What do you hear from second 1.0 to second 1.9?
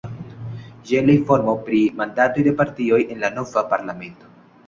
la informo pri